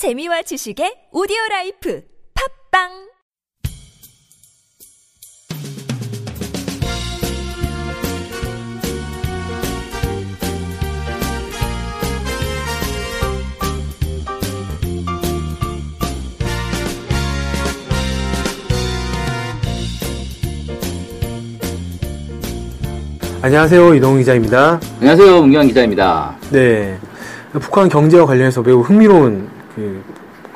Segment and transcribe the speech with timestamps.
[0.00, 2.02] 재미와 지식의 오디오 라이프
[2.72, 2.88] 팝빵
[23.42, 23.94] 안녕하세요.
[23.96, 24.80] 이동훈 기자입니다.
[25.00, 25.40] 안녕하세요.
[25.42, 26.38] 문경환 기자입니다.
[26.50, 26.98] 네.
[27.52, 30.02] 북한 경제와 관련해서 매우 흥미로운 그,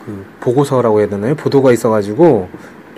[0.05, 1.35] 그 보고서라고 해야 되나요?
[1.35, 2.49] 보도가 있어가지고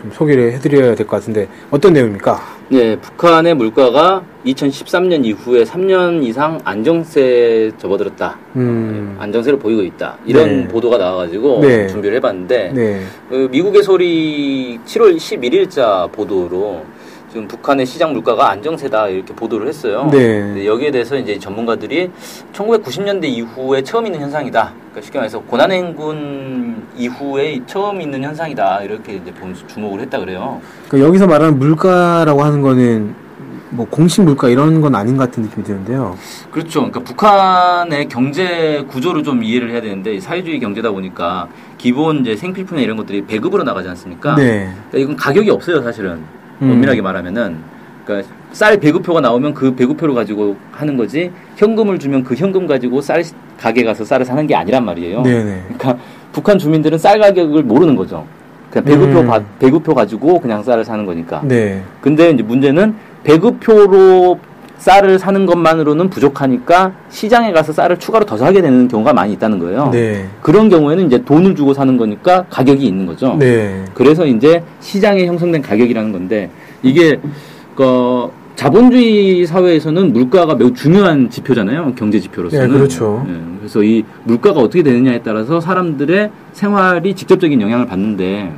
[0.01, 2.41] 좀 소개를 해드려야 될 것 같은데 어떤 내용입니까?
[2.69, 8.37] 네, 북한의 물가가 2013년 이후에 3년 이상 안정세에 접어들었다.
[8.57, 9.17] 음.
[9.21, 10.19] 안정세를 보이고 있다.
[10.27, 10.69] 이런 네.
[10.69, 11.87] 보도가 나와가지고 네.
[11.87, 13.01] 준비를 해봤는데 네.
[13.31, 16.85] 그 미국의 소리 7월 11일자 보도로
[17.29, 20.09] 지금 북한의 시장 물가가 안정세다 이렇게 보도를 했어요.
[20.11, 20.65] 네.
[20.65, 22.11] 여기에 대해서 이제 전문가들이
[22.53, 24.73] 1990년대 이후에 처음 있는 현상이다.
[24.75, 28.83] 그러니까 쉽게 말해서 고난행군 이후에 처음 있는 현상이다.
[28.83, 29.33] 이렇게 이제
[29.67, 30.61] 주목을 했다 그래요.
[30.89, 33.27] 그러니까 여기서 말하는 물가라고 하는 거는
[33.71, 36.17] 뭐 공식 물가 이런 건 아닌 것 같은 느낌이 드는데요.
[36.53, 36.81] 그렇죠.
[36.81, 42.97] 그러니까 북한의 경제 구조를 좀 이해를 해야 되는데 사회주의 경제다 보니까 기본 이제 생필품이나 이런
[42.97, 44.37] 것들이 배급으로 나가지 않습니까?
[44.37, 44.73] 네.
[44.91, 46.23] 그러니까 이건 가격이 없어요, 사실은.
[46.63, 46.71] 음.
[46.73, 47.57] 엄밀하게 말하면은.
[48.05, 53.23] 그러니까 쌀 배급표가 나오면 그 배급표를 가지고 하는 거지 현금을 주면 그 현금 가지고 쌀
[53.59, 55.23] 가게 가서 쌀을 사는 게 아니란 말이에요.
[55.23, 55.63] 네네.
[55.65, 55.99] 그러니까
[56.33, 58.25] 북한 주민들은 쌀 가격을 모르는 거죠.
[58.71, 59.27] 그냥 배급표 음.
[59.27, 61.41] 바- 배급표 가지고 그냥 쌀을 사는 거니까.
[61.45, 61.83] 네.
[62.01, 64.39] 근데 이제 문제는 배급표로
[64.79, 69.91] 쌀을 사는 것만으로는 부족하니까 시장에 가서 쌀을 추가로 더 사게 되는 경우가 많이 있다는 거예요.
[69.91, 70.27] 네.
[70.43, 73.37] 그런 경우에는 이제 돈을 주고 사는 거니까 가격이 있는 거죠.
[73.39, 73.85] 네.
[73.95, 76.51] 그래서 이제 시장에 형성된 가격이라는 건데
[76.83, 77.19] 이게
[77.75, 81.93] 그 자본주의 사회에서는 물가가 매우 중요한 지표잖아요.
[81.95, 82.69] 경제 지표로서는.
[82.69, 83.25] 네, 그렇죠.
[83.29, 88.53] 예, 그래서 이 물가가 어떻게 되느냐에 따라서 사람들의 생활이 직접적인 영향을 받는데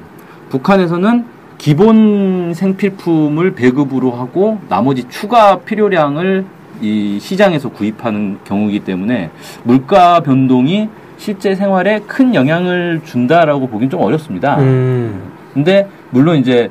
[0.51, 1.25] 북한에서는
[1.59, 6.45] 기본 생필품을 배급으로 하고 나머지 추가 필요량을
[6.81, 9.31] 이 시장에서 구입하는 경우이기 때문에
[9.65, 14.59] 물가 변동이 실제 생활에 큰 영향을 준다라고 보기는 좀 어렵습니다.
[14.61, 15.33] 음.
[15.53, 16.71] 근데 물론 이제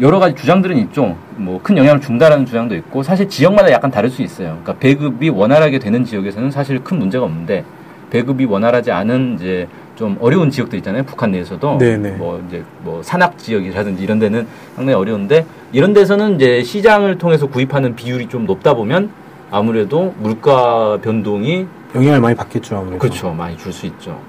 [0.00, 1.16] 여러 가지 주장들은 있죠.
[1.34, 4.58] 뭐 큰 영향을 준다라는 주장도 있고 사실 지역마다 약간 다를 수 있어요.
[4.62, 7.64] 그러니까 배급이 원활하게 되는 지역에서는 사실 큰 문제가 없는데
[8.10, 9.66] 배급이 원활하지 않은 이제
[9.98, 11.02] 좀 어려운 지역들 있잖아요.
[11.02, 12.12] 북한 내에서도 네네.
[12.12, 17.96] 뭐 이제 뭐 산악 지역이라든지 이런 데는 상당히 어려운데 이런 데서는 이제 시장을 통해서 구입하는
[17.96, 19.10] 비율이 좀 높다 보면
[19.50, 21.66] 아무래도 물가 변동이
[21.96, 22.98] 영향을 많이 받겠죠, 아무래도.
[23.00, 23.32] 그렇죠.
[23.32, 24.20] 많이 줄 수 있죠.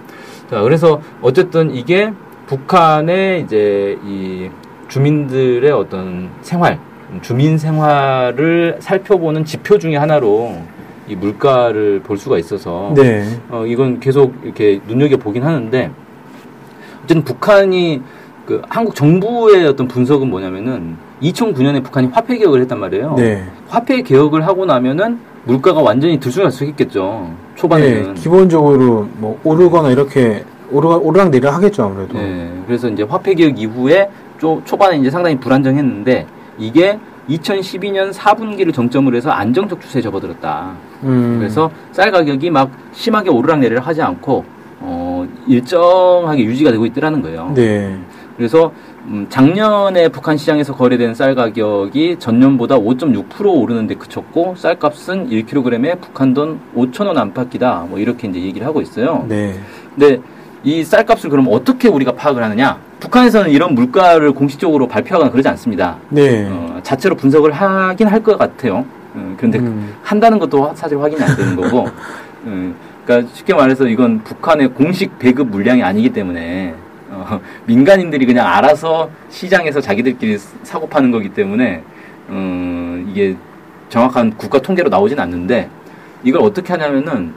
[0.50, 2.12] 자, 그래서 어쨌든 이게
[2.47, 4.50] 북한의 이제 이
[4.88, 6.80] 주민들의 어떤 생활,
[7.22, 10.63] 주민 생활을 살펴보는 지표 중에 하나로
[11.09, 13.25] 이 물가를 볼 수가 있어서 네.
[13.50, 15.90] 어, 이건 계속 이렇게 눈여겨 보긴 하는데
[17.03, 18.02] 어쨌든 북한이
[18.46, 23.16] 그 한국 정부의 어떤 분석은 뭐냐면은 2009년에 북한이 화폐 개혁을 했단 말이에요.
[23.18, 23.44] 네.
[23.68, 27.28] 화폐 개혁을 하고 나면은 물가가 완전히 들쑥날쑥했겠죠.
[27.30, 27.36] 네.
[27.56, 28.14] 초반에는.
[28.14, 32.14] 기본적으로 뭐 오르거나 이렇게 오르, 오르락 내리락 하겠죠, 아무래도.
[32.14, 34.09] 네, 그래서 이제 화폐 개혁 이후에
[34.40, 36.28] 초, 초반에 이제 상당히 불안정했는데
[36.59, 40.75] 이게 2012년 4분기를 정점으로 해서 안정적 추세에 접어들었다.
[41.03, 41.38] 음.
[41.40, 44.44] 그래서 쌀 가격이 막 심하게 오르락 내리락 하지 않고
[44.81, 47.51] 어, 일정하게 유지가 되고 있더라는 거예요.
[47.53, 47.97] 네.
[48.38, 48.72] 그래서
[49.06, 56.59] 음, 작년에 북한 시장에서 거래된 쌀 가격이 전년보다 5.6% 오르는데 그쳤고 쌀값은 1kg에 북한 돈
[56.75, 57.88] 5천 원 안팎이다.
[57.89, 59.25] 뭐 이렇게 이제 얘기를 하고 있어요.
[59.28, 59.56] 네.
[59.94, 60.22] 근데
[60.64, 62.78] 이 쌀값을 그럼 어떻게 우리가 파악을 하느냐?
[63.00, 65.97] 북한에서는 이런 물가를 공식적으로 발표하거나 그러지 않습니다.
[66.09, 66.47] 네.
[66.50, 68.86] 어, 자체로 분석을 하긴 할 것 같아요.
[69.16, 69.96] 어, 그런데 음.
[70.03, 71.88] 한다는 것도 사실 확인이 안 되는 거고.
[72.46, 72.75] 음,
[73.06, 76.74] 그러니까 쉽게 말해서 이건 북한의 공식 배급 물량이 아니기 때문에
[77.09, 81.81] 어, 민간인들이 그냥 알아서 시장에서 자기들끼리 사고 파는 거기 때문에
[82.30, 83.36] 음, 이게
[83.90, 85.69] 정확한 국가 통계로 나오진 않는데
[86.24, 87.34] 이걸 어떻게 하냐면은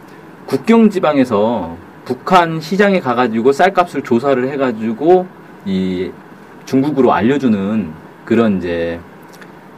[0.46, 5.26] 국경 지방에서 북한 시장에 가가지고 쌀값을 조사를 해가지고
[5.64, 6.10] 이
[6.64, 7.90] 중국으로 알려주는
[8.24, 8.98] 그런 이제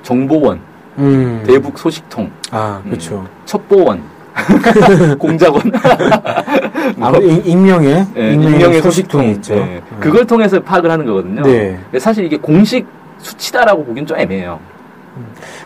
[0.02, 0.60] 정보원,
[0.98, 1.42] 음.
[1.46, 2.90] 대북 소식통, 아, 음.
[2.90, 3.26] 그렇죠.
[3.44, 4.02] 첩보원,
[5.18, 5.62] 공작원,
[7.00, 9.54] 아, 익- 익명의, 예, 익명의, 소식통이 소식통, 있죠.
[9.54, 11.42] 예, 그걸 통해서 파악을 하는 거거든요.
[11.42, 11.78] 네.
[11.98, 12.86] 사실 이게 공식
[13.18, 14.58] 수치다라고 보기엔 좀 애매해요.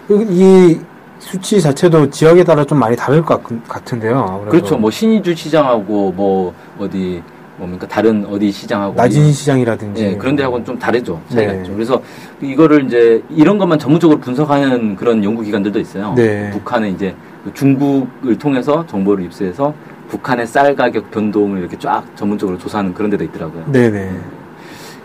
[0.06, 0.78] 그- 이
[1.18, 3.92] 수치 자체도 지역에 따라 좀 많이 다를 것 같-.
[3.92, 4.50] 아무래도.
[4.50, 4.76] 그렇죠.
[4.76, 7.22] 뭐 신의주 시장하고 뭐 어디
[7.56, 10.04] 뭡니까 다른 어디 시장하고 낮은 시장이라든지.
[10.04, 11.20] 예, 그런 데하고는 좀 다르죠.
[11.28, 11.58] 차이가 네.
[11.58, 11.74] 있죠.
[11.74, 12.00] 그래서
[12.40, 16.14] 이거를 이제 이런 것만 전문적으로 분석하는 그런 연구기관들도 있어요.
[16.14, 16.50] 네.
[16.50, 19.74] 북한은 이제 그 중국을 통해서 정보를 입수해서
[20.08, 23.70] 북한의 쌀 가격 변동을 이렇게 쫙 전문적으로 조사하는 그런 데도 있더라고요.
[23.72, 24.10] 네네.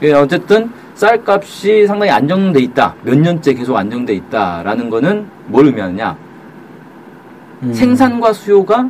[0.03, 2.93] 예, 어쨌든 쌀값이 상당히 안정돼 있다.
[3.03, 6.15] 몇 년째 계속 안정돼 있다라는 거는 뭘 의미하느냐?
[7.63, 7.73] 음.
[7.73, 8.89] 생산과 수요가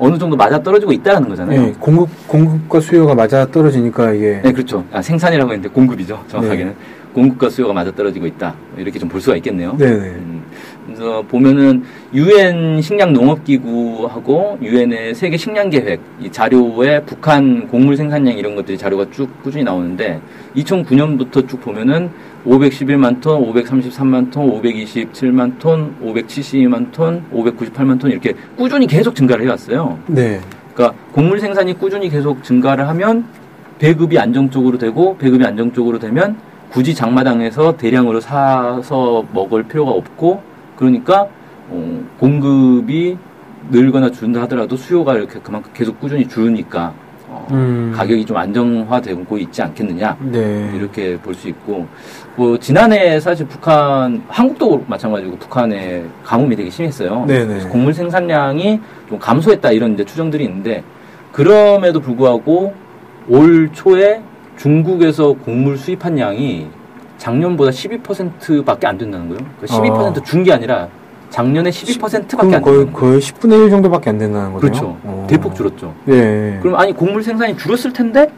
[0.00, 1.60] 어느 정도 맞아 떨어지고 있다라는 거잖아요.
[1.62, 4.84] 네, 공급 공급과 수요가 맞아 떨어지니까 이게 네, 그렇죠.
[4.92, 6.22] 아, 생산이라고 했는데 공급이죠.
[6.28, 6.74] 정확하게는.
[7.14, 8.54] 공급과 수요가 맞아 떨어지고 있다.
[8.76, 9.76] 이렇게 좀 볼 수가 있겠네요.
[9.76, 9.94] 네네.
[9.96, 10.42] 음,
[10.88, 11.82] 그래서 보면은
[12.14, 18.78] 유엔 식량 농업 기구하고 유엔의 세계 식량 계획 이 자료에 북한 곡물 생산량 이런 것들이
[18.78, 20.20] 자료가 쭉 꾸준히 나오는데
[20.56, 22.10] 2009년부터 쭉 보면은
[22.46, 29.98] 511만 톤, 533만 톤, 527만 톤, 572만 톤, 598만 톤 이렇게 꾸준히 계속 증가를 해왔어요.
[30.06, 30.40] 네.
[30.72, 33.26] 그러니까 곡물 생산이 꾸준히 계속 증가를 하면
[33.78, 36.36] 배급이 안정적으로 되고 배급이 안정적으로 되면
[36.70, 40.47] 굳이 장마당에서 대량으로 사서 먹을 필요가 없고
[40.88, 41.26] 그러니까
[41.68, 43.18] 어, 공급이
[43.70, 46.94] 늘거나 준다 하더라도 수요가 이렇게 그만큼 계속 꾸준히 줄으니까
[47.26, 47.92] 어, 음.
[47.94, 50.70] 가격이 좀 안정화되고 있지 않겠느냐 네.
[50.74, 51.86] 이렇게 볼 수 있고
[52.36, 57.24] 뭐 지난해 사실 북한 한국도 마찬가지고 북한에 가뭄이 되게 심했어요.
[57.26, 57.46] 네네.
[57.46, 60.82] 그래서 곡물 생산량이 좀 감소했다 이런 이제 추정들이 있는데
[61.32, 62.72] 그럼에도 불구하고
[63.28, 64.22] 올 초에
[64.56, 66.68] 중국에서 곡물 수입한 양이
[67.18, 69.44] 작년보다 12%밖에 안 된다는 거예요.
[69.60, 70.22] 그러니까 12% 어.
[70.22, 70.88] 준게 아니라
[71.30, 72.92] 작년에 12%밖에 그럼 안 거의.
[72.92, 74.60] 거의 10분의 1 정도밖에 안 된다는 거죠.
[74.60, 75.26] 그렇죠.
[75.28, 75.94] 대폭 줄었죠.
[76.04, 76.58] 네.
[76.62, 78.30] 그럼 아니 곡물 생산이 줄었을 텐데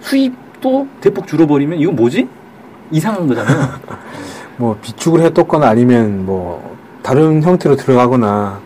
[0.00, 2.28] 수입도 대폭 줄어버리면 이건 뭐지?
[2.92, 3.68] 이상한 거잖아요.
[4.58, 8.60] 뭐 비축을 해뒀거나 아니면 뭐 다른 형태로 들어가거나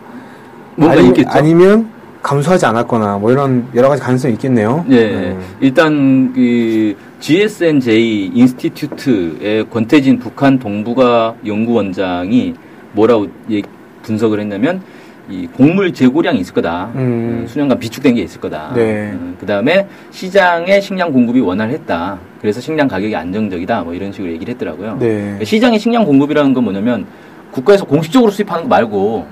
[0.75, 1.29] 뭔가 아니, 있겠죠.
[1.31, 1.89] 아니면
[2.21, 4.85] 감소하지 않았거나 뭐 이런 여러 가지 가능성이 있겠네요.
[4.87, 5.41] 네, 음.
[5.59, 12.55] 일단 그 GSNJ 인스티튜트의 권태진 북한 동북아 연구원장이
[12.93, 13.61] 뭐라고 얘-
[14.01, 14.81] 분석을 했냐면
[15.29, 16.89] 이 곡물 재고량이 있을 거다.
[16.95, 16.99] 음.
[17.43, 18.73] 음, 수년간 비축된 게 있을 거다.
[18.73, 19.13] 네.
[19.39, 22.17] 그 다음에 시장에 식량 공급이 원활했다.
[22.41, 23.83] 그래서 식량 가격이 안정적이다.
[23.83, 24.97] 뭐 이런 식으로 얘기를 했더라고요.
[24.99, 25.37] 네.
[25.43, 27.05] 시장의 식량 공급이라는 건 뭐냐면
[27.51, 29.27] 국가에서 공식적으로 수입하는 거 말고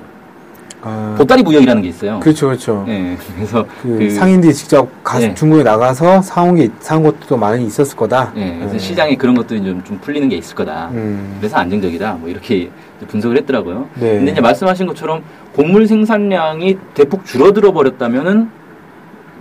[0.81, 2.19] 아, 보따리 무역이라는 게 있어요.
[2.21, 2.83] 그렇죠, 그렇죠.
[2.87, 5.33] 네, 그래서 그 그- 상인들이 직접 가, 네.
[5.33, 8.31] 중국에 나가서 사온 게 사온 것도 많이 있었을 거다.
[8.33, 8.79] 네, 그래서 음.
[8.79, 10.89] 시장에 그런 것들이 좀, 좀 풀리는 게 있을 거다.
[10.93, 11.35] 음.
[11.39, 12.13] 그래서 안정적이다.
[12.13, 12.69] 뭐 이렇게
[13.07, 13.89] 분석을 했더라고요.
[13.95, 14.15] 네.
[14.17, 15.21] 근데 이제 말씀하신 것처럼
[15.53, 18.49] 곡물 생산량이 대폭 줄어들어 버렸다면은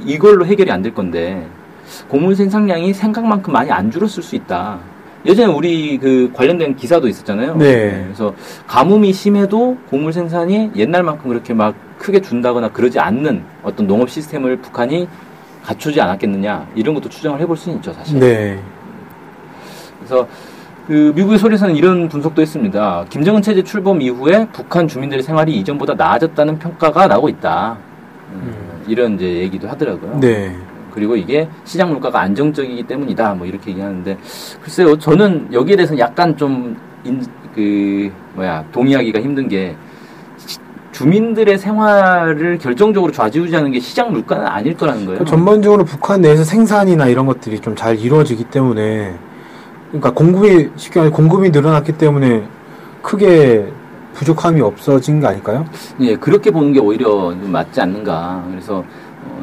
[0.04, 1.46] 이걸로 해결이 안 될 건데
[2.08, 4.78] 곡물 생산량이 생각만큼 많이 안 줄었을 수 있다.
[5.26, 7.56] 예전에 우리 그 관련된 기사도 있었잖아요.
[7.56, 8.02] 네.
[8.04, 8.34] 그래서
[8.66, 15.08] 가뭄이 심해도 곡물 생산이 옛날만큼 그렇게 막 크게 준다거나 그러지 않는 어떤 농업 시스템을 북한이
[15.64, 18.18] 갖추지 않았겠느냐 이런 것도 추정을 해볼 수는 있죠 사실.
[18.18, 18.58] 네.
[19.98, 20.26] 그래서
[20.86, 23.04] 그 미국의 소리에서는 이런 분석도 했습니다.
[23.10, 27.76] 김정은 체제 출범 이후에 북한 주민들의 생활이 이전보다 나아졌다는 평가가 나오고 있다.
[28.32, 30.18] 음, 이런 이제 얘기도 하더라고요.
[30.20, 30.56] 네.
[30.94, 33.34] 그리고 이게 시장 물가가 안정적이기 때문이다.
[33.34, 34.16] 뭐 이렇게 얘기하는데
[34.62, 34.98] 글쎄요.
[34.98, 39.76] 저는 여기에 대해서 약간 좀그 뭐야 동의하기가 힘든 게
[40.38, 40.58] 시-
[40.92, 45.18] 주민들의 생활을 결정적으로 좌지우지하는 게 시장 물가는 아닐 거라는 거예요.
[45.20, 49.14] 그 전반적으로 북한 내에서 생산이나 이런 것들이 좀 잘 이루어지기 때문에
[49.88, 52.42] 그러니까 공급이 쉽게 말해 공급이 늘어났기 때문에
[53.02, 53.66] 크게
[54.14, 55.64] 부족함이 없어진 거 아닐까요?
[56.00, 58.44] 예, 그렇게 보는 게 오히려 좀 맞지 않는가.
[58.50, 58.84] 그래서 어,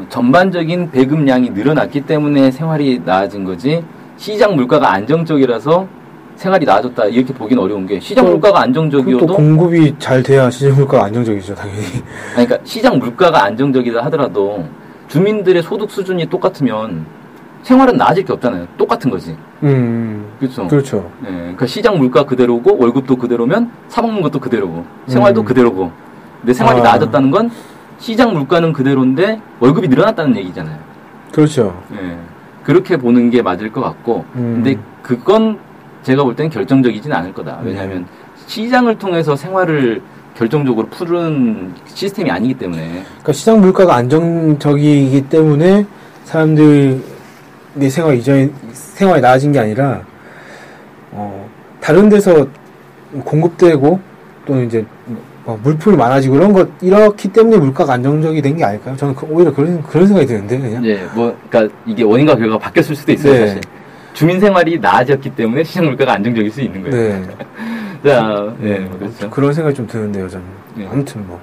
[0.10, 3.84] 전반적인 배급량이 늘어났기 때문에 생활이 나아진 거지
[4.18, 5.88] 시장 물가가 안정적이라서
[6.36, 10.76] 생활이 나아졌다 이렇게 보기는 어려운 게 시장 또- 물가가 또 안정적이어도 공급이 잘 돼야 시장
[10.76, 11.82] 물가가 안정적이죠, 당연히.
[12.36, 14.66] 아니, 그러니까 시장 물가가 안정적이다 하더라도
[15.08, 17.06] 주민들의 소득 수준이 똑같으면
[17.64, 18.68] 생활은 나아질 게 없잖아요.
[18.78, 19.36] 똑같은 거지.
[19.64, 20.68] 음, 그렇죠.
[20.68, 21.10] 그렇죠.
[21.26, 25.46] 예, 그러니까 시장 물가 그대로고 월급도 그대로면 사 먹는 것도 그대로고 생활도 음.
[25.46, 25.92] 그대로고.
[26.42, 26.84] 근데 생활이 아.
[26.84, 27.50] 나아졌다는 건
[28.00, 30.78] 시장 물가는 그대로인데 월급이 늘어났다는 얘기잖아요.
[31.32, 31.82] 그렇죠.
[31.94, 32.18] 예.
[32.64, 34.26] 그렇게 보는 게 맞을 것 같고.
[34.36, 34.62] 음.
[34.64, 35.60] 근데 그건
[36.04, 37.60] 제가 볼 때는 결정적이진 않을 거다.
[37.64, 38.06] 왜냐하면
[38.48, 40.02] 시장을 통해서 생활을
[40.36, 43.04] 결정적으로 푸는 시스템이 아니기 때문에.
[43.06, 45.86] 그러니까 시장 물가가 안정적이기 때문에
[46.26, 47.00] 사람들의
[47.90, 50.02] 생활 이전에 생활이 나아진 게 아니라
[51.12, 51.50] 어,
[51.80, 52.48] 다른 데서
[53.24, 54.00] 공급되고
[54.46, 54.86] 또 이제
[55.46, 58.96] 뭐 물품이 많아지고 그런 것 이렇기 때문에 물가가 안정적이 된 게 아닐까요?
[58.98, 60.86] 저는 그- 오히려 그런 그런 생각이 드는데 그냥.
[60.86, 63.48] 예, 뭐, 그니까 이게 원인과 결과가 바뀌었을 수도 있어요, 네.
[63.48, 63.62] 사실.
[64.14, 66.96] 주민 생활이 나아졌기 때문에 시장 물가가 안정적일 수 있는 거예요.
[67.20, 67.24] 네.
[68.10, 69.30] 자, 예, 뭐 그렇죠.
[69.30, 70.46] 그런 생각이 좀 드는데요, 저는.
[70.76, 70.88] 네.
[70.92, 71.40] 아무튼 뭐.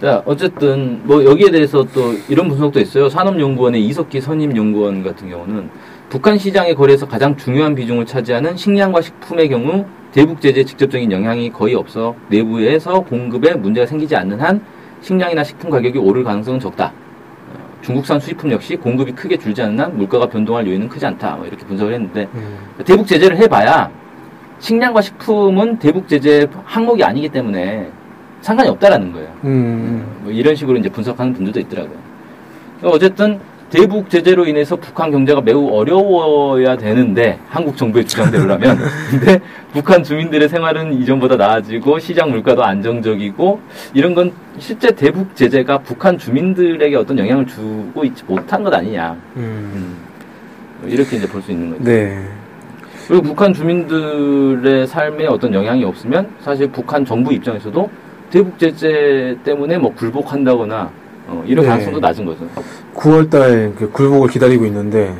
[0.00, 3.08] 자, 어쨌든 뭐 여기에 대해서 또 이런 분석도 있어요.
[3.08, 5.68] 산업연구원의 이석기 선임연구원 같은 경우는
[6.12, 11.74] 북한 시장의 거래에서 가장 중요한 비중을 차지하는 식량과 식품의 경우 대북 제재의 직접적인 영향이 거의
[11.74, 14.60] 없어 내부에서 공급에 문제가 생기지 않는 한
[15.00, 16.92] 식량이나 식품 가격이 오를 가능성은 적다.
[17.80, 21.36] 중국산 수입품 역시 공급이 크게 줄지 않는 한 물가가 변동할 요인은 크지 않다.
[21.36, 22.58] 뭐 이렇게 분석을 했는데 음.
[22.84, 23.90] 대북 제재를 해봐야
[24.58, 27.88] 식량과 식품은 대북 제재 항목이 아니기 때문에
[28.42, 29.34] 상관이 없다라는 거예요.
[29.44, 30.20] 음.
[30.24, 31.96] 뭐 이런 식으로 이제 분석하는 분들도 있더라고요.
[32.82, 33.40] 어쨌든
[33.72, 38.78] 대북 제재로 인해서 북한 경제가 매우 어려워야 되는데 한국 정부의 주장대로라면
[39.10, 39.40] 근데
[39.72, 43.60] 북한 주민들의 생활은 이전보다 나아지고 시장 물가도 안정적이고
[43.94, 49.96] 이런 건 실제 대북 제재가 북한 주민들에게 어떤 영향을 주고 있지 못한 것 아니냐 음.
[50.84, 51.82] 음, 이렇게 이제 볼 수 있는 거죠.
[51.82, 52.22] 네.
[53.08, 57.90] 그리고 북한 주민들의 삶에 어떤 영향이 없으면 사실 북한 정부 입장에서도
[58.30, 60.90] 대북 제재 때문에 뭐 굴복한다거나
[61.28, 61.70] 어, 이런 네.
[61.70, 62.46] 가능성도 낮은 거죠.
[62.94, 65.14] 9월달 그 굴복을 기다리고 있는데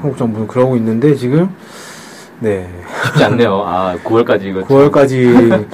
[0.00, 1.48] 한국 정부는 그러고 있는데 지금
[2.40, 2.68] 네
[3.06, 3.62] 쉽지 않네요.
[3.64, 4.60] 아, 9월까지 이거.
[4.62, 5.66] 9월까지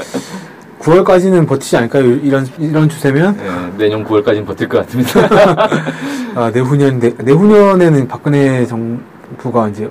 [0.80, 2.04] 9월까지는 버티지 않을까요?
[2.04, 5.20] 이런 이런 추세면 예, 내년 9월까지는 버틸 것 같습니다.
[6.34, 9.90] 아, 내후년 내, 내후년에는 박근혜 정부가 이제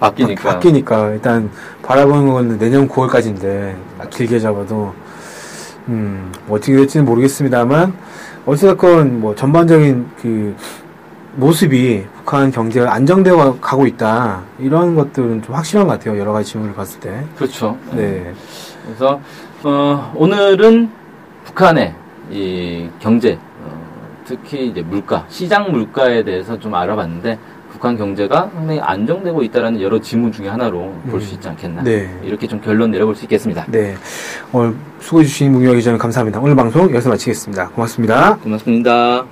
[0.00, 0.54] 바뀌니까.
[0.54, 1.50] 바, 뀌니까 일단
[1.82, 3.74] 바라보는 건 내년 9월까지인데
[4.10, 4.92] 길게 잡아도
[5.88, 7.92] 음뭐 어떻게 될지는 모르겠습니다만
[8.46, 10.56] 어찌됐건 뭐 전반적인 그
[11.36, 16.74] 모습이 북한 경제가 안정되어 가고 있다 이런 것들은 좀 확실한 것 같아요 여러 가지 질문을
[16.74, 17.76] 봤을 때 그렇죠.
[17.92, 18.32] 네.
[18.84, 19.20] 그래서
[19.64, 20.90] 어, 오늘은
[21.44, 21.94] 북한의
[22.30, 23.80] 이 경제, 어,
[24.24, 27.38] 특히 이제 물가, 시장 물가에 대해서 좀 알아봤는데
[27.82, 31.82] 북한 경제가 상당히 안정되고 있다는 여러 지문 중에 하나로 볼 수 있지 않겠나.
[31.82, 32.08] 네.
[32.22, 33.66] 이렇게 좀 결론 내려볼 수 있겠습니다.
[33.68, 33.96] 네.
[34.52, 36.38] 오늘 수고해 주신 문경 기자님 감사합니다.
[36.38, 37.70] 오늘 방송 여기서 마치겠습니다.
[37.70, 38.36] 고맙습니다.
[38.36, 39.31] 고맙습니다.